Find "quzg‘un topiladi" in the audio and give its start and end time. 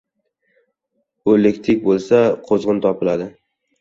2.49-3.29